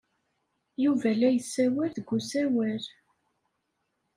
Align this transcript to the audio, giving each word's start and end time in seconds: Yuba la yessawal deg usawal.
Yuba 0.83 1.09
la 1.19 1.29
yessawal 1.31 1.91
deg 1.93 2.07
usawal. 2.17 2.83